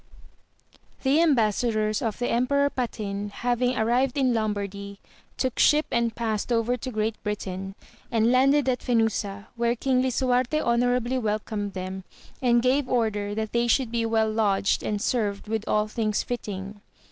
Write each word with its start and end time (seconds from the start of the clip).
[HE 1.05 1.21
embassadors 1.21 2.01
of 2.01 2.17
the 2.17 2.27
Emperor 2.27 2.71
Patin 2.71 3.29
having 3.29 3.77
arrived 3.77 4.17
in 4.17 4.33
Lombardy 4.33 4.99
took 5.37 5.59
ship 5.59 5.85
and 5.91 6.15
passed 6.15 6.51
over 6.51 6.75
to 6.75 6.89
Great 6.89 7.21
Britain, 7.21 7.75
and 8.11 8.31
landed 8.31 8.67
at 8.67 8.81
Fenusa, 8.81 9.49
where 9.55 9.75
King 9.75 10.01
Lisuarte 10.01 10.59
honourably 10.59 11.19
welcomed 11.19 11.73
them, 11.73 12.03
and 12.41 12.63
gave 12.63 12.89
order 12.89 13.35
that 13.35 13.51
they 13.51 13.67
should 13.67 13.91
be 13.91 14.03
well 14.03 14.31
lodged 14.31 14.81
and 14.81 14.99
served 14.99 15.47
with 15.47 15.67
all 15.67 15.87
things 15.87 16.23
fitting. 16.23 16.81